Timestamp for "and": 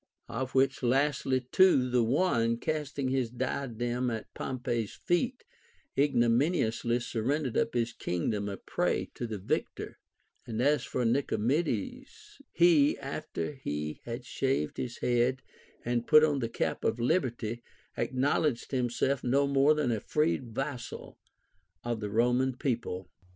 10.47-10.59, 15.85-16.07